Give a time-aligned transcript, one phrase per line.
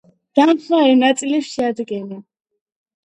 [0.37, 2.25] დამხმარე ნაწილებს შეადგენენ.